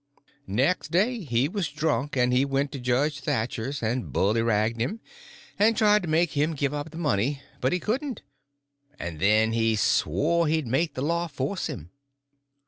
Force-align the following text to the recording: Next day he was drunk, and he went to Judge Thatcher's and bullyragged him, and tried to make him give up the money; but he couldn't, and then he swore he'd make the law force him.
Next 0.47 0.89
day 0.89 1.19
he 1.19 1.47
was 1.47 1.69
drunk, 1.69 2.17
and 2.17 2.33
he 2.33 2.43
went 2.43 2.71
to 2.71 2.79
Judge 2.79 3.19
Thatcher's 3.19 3.83
and 3.83 4.11
bullyragged 4.11 4.79
him, 4.81 4.99
and 5.59 5.77
tried 5.77 6.01
to 6.01 6.09
make 6.09 6.31
him 6.31 6.55
give 6.55 6.73
up 6.73 6.89
the 6.89 6.97
money; 6.97 7.43
but 7.59 7.71
he 7.71 7.79
couldn't, 7.79 8.23
and 8.97 9.19
then 9.19 9.51
he 9.51 9.75
swore 9.75 10.47
he'd 10.47 10.65
make 10.65 10.95
the 10.95 11.03
law 11.03 11.27
force 11.27 11.67
him. 11.67 11.91